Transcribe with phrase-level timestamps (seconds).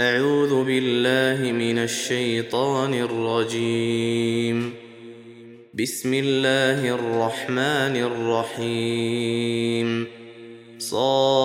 [0.00, 4.74] أعوذ بالله من الشيطان الرجيم.
[5.74, 10.06] بسم الله الرحمن الرحيم.
[10.78, 11.38] صاد.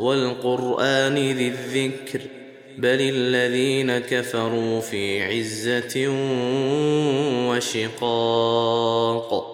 [0.00, 2.20] والقرآن ذي الذكر.
[2.78, 6.08] بل الذين كفروا في عزة
[7.48, 9.53] وشقاق.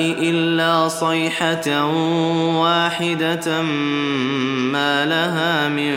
[0.00, 1.84] إلا صيحة
[2.60, 3.62] واحدة
[4.72, 5.94] ما لها من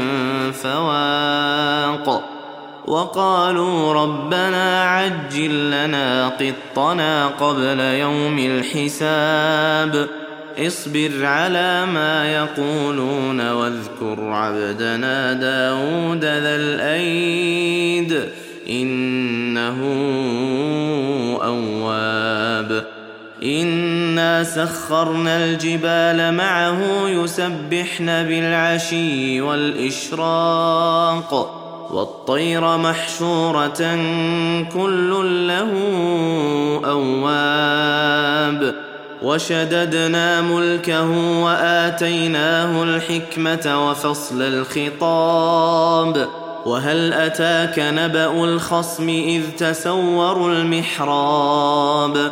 [0.52, 2.28] فواق.
[2.88, 10.08] وقالوا ربنا عجل لنا قطنا قبل يوم الحساب.
[10.68, 18.30] اصبر على ما يقولون واذكر عبدنا داود ذا الأيد.
[18.70, 19.78] إنه
[24.44, 31.32] سخرنا الجبال معه يسبحن بالعشي والإشراق
[31.92, 33.96] والطير محشورة
[34.74, 35.72] كل له
[36.86, 38.76] أواب
[39.24, 41.10] وشددنا ملكه
[41.44, 46.28] وآتيناه الحكمة وفصل الخطاب
[46.66, 52.32] وهل أتاك نبأ الخصم إذ تسوروا المحراب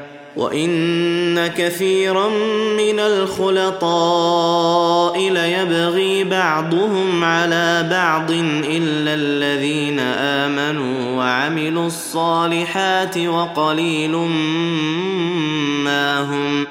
[0.35, 2.27] وان كثيرا
[2.77, 4.19] من الخلطاء
[5.29, 14.15] ليبغي بعضهم على بعض الا الذين امنوا وعملوا الصالحات وقليل
[15.83, 16.67] ما هم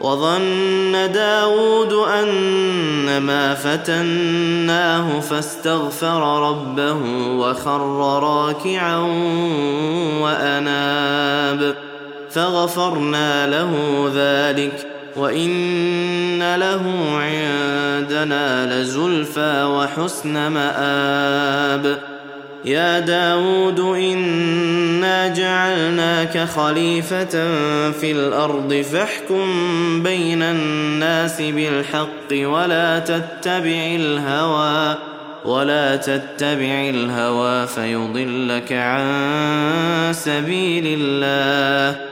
[0.00, 6.96] وظن داود أن ما فتناه فاستغفر ربه
[7.38, 7.80] وخر
[8.22, 8.98] راكعا
[10.20, 11.91] وأناب
[12.34, 13.72] فغفرنا له
[14.14, 14.86] ذلك
[15.16, 16.82] وإن له
[17.14, 21.98] عندنا لزلفى وحسن مآب.
[22.64, 27.50] يا داود إنا جعلناك خليفة
[27.90, 29.46] في الأرض فاحكم
[30.02, 34.98] بين الناس بالحق ولا تتبع الهوى
[35.44, 42.11] ولا تتبع الهوى فيضلك عن سبيل الله.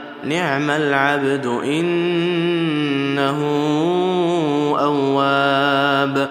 [0.23, 3.39] نعم العبد إنه
[4.79, 6.29] أواب.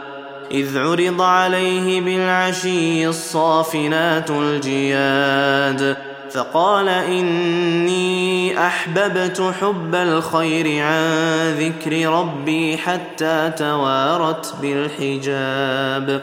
[0.50, 5.96] إذ عرض عليه بالعشي الصافنات الجياد
[6.30, 11.04] فقال إني أحببت حب الخير عن
[11.58, 16.22] ذكر ربي حتى توارت بالحجاب.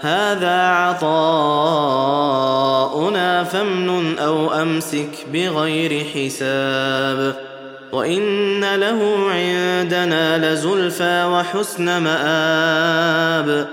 [0.00, 1.08] هذا عطاؤنا
[3.44, 7.34] فامنن أو أمسك بغير حساب
[7.92, 13.68] وإن له عندنا لزلفى وحسن مآب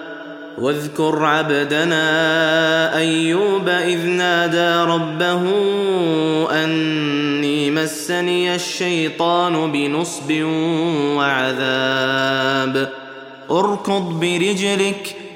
[0.57, 5.42] واذكر عبدنا أيوب إذ نادى ربه
[6.63, 10.44] أني مسني الشيطان بنصب
[11.18, 12.89] وعذاب
[13.51, 15.25] اركض برجلك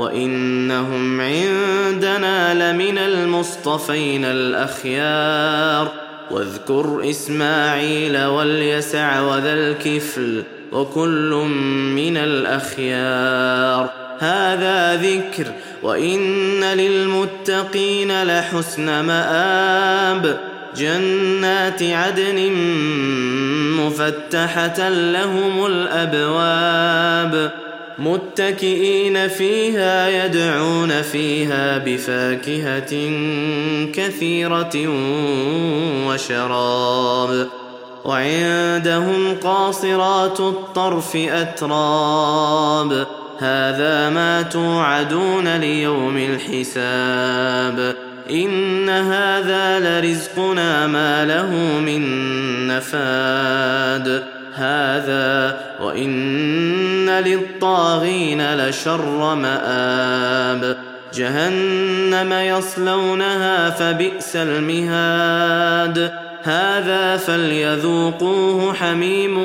[0.00, 5.92] وإنهم عندنا لمن المصطفين الأخيار.
[6.30, 10.42] واذكر إسماعيل واليسع وذا الكفل
[10.72, 11.30] وكل
[11.94, 13.90] من الأخيار.
[14.18, 15.46] هذا ذكر
[15.82, 20.40] وإن للمتقين لحسن مآب.
[20.76, 22.52] جنات عدن
[23.80, 27.50] مفتحة لهم الأبواب.
[28.00, 33.10] متكئين فيها يدعون فيها بفاكهة
[33.92, 34.88] كثيرة
[36.08, 37.46] وشراب.
[38.04, 43.06] وعندهم قاصرات الطرف أتراب.
[43.38, 47.94] هذا ما توعدون ليوم الحساب.
[48.30, 52.02] إن هذا لرزقنا ما له من
[52.66, 54.39] نفاد.
[54.54, 60.76] هذا وإن للطاغين لشر مآب.
[61.14, 66.12] جهنم يصلونها فبئس المهاد.
[66.42, 69.38] هذا فليذوقوه حميم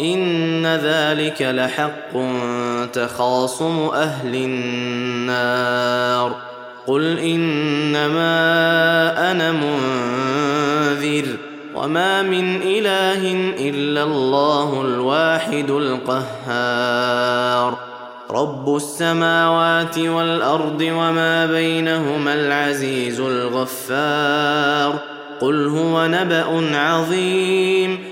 [0.00, 2.12] إن ذلك لحق
[2.92, 6.36] تخاصم أهل النار.
[6.86, 8.30] قل إنما
[9.30, 11.26] أنا منذر
[11.74, 13.32] وما من إله
[13.68, 17.78] إلا الله الواحد القهار.
[18.30, 24.98] رب السماوات والأرض وما بينهما العزيز الغفار.
[25.40, 28.11] قل هو نبأ عظيم.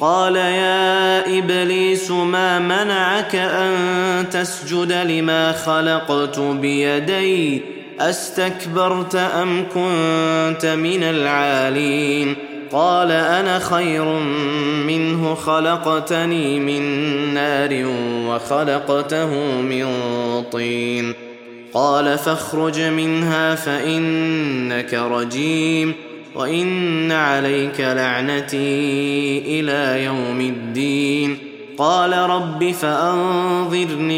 [0.00, 3.74] قال يا إبليس ما منعك أن
[4.30, 7.62] تسجد لما خلقت بيدي؟
[8.00, 12.36] أستكبرت أم كنت من العالين؟
[12.72, 14.04] قال أنا خير
[14.86, 16.82] منه خلقتني من
[17.34, 17.84] نار
[18.26, 19.86] وخلقته من
[20.52, 21.14] طين.
[21.74, 26.07] قال فاخرج منها فإنك رجيم.
[26.38, 31.38] وان عليك لعنتي إلى يوم الدين
[31.78, 34.14] قال رب فانظرني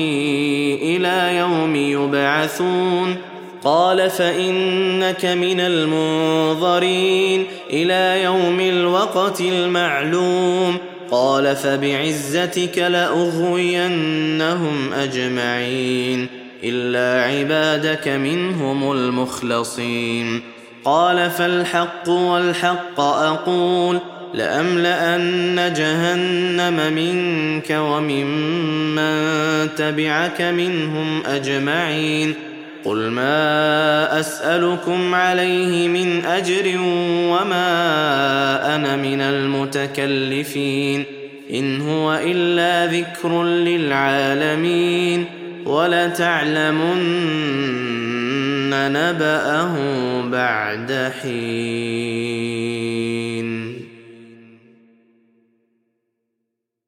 [0.97, 3.17] إلى يوم يبعثون
[3.65, 10.77] قال فانك من المنظرين إلى يوم الوقت المعلوم
[11.11, 14.13] قال فبعزتك لاغوينهم
[14.93, 16.27] اجمعين
[16.65, 20.60] الا عبادك منهم المخلصين
[20.91, 23.99] قال فالحق والحق أقول
[24.35, 29.15] لأملأن جهنم منك وممن
[29.77, 32.35] تبعك منهم أجمعين
[32.85, 36.79] قل ما أسألكم عليه من أجر
[37.31, 37.67] وما
[38.77, 41.05] أنا من المتكلفين
[41.51, 45.25] إن هو إلا ذكر للعالمين
[45.67, 47.01] ولتعلمن
[48.75, 49.77] نباه
[50.31, 53.10] بعد حين.